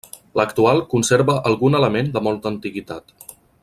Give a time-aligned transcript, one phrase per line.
[0.39, 3.19] L'actual conserva algun element de molta antiguitat.